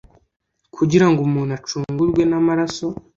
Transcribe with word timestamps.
kugira 0.75 1.05
ngo 1.09 1.19
umuntu 1.27 1.51
acungurwe 1.59 2.21
namaraso 2.29 2.87